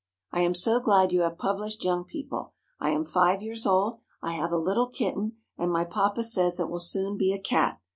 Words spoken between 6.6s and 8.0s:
will soon be a cat.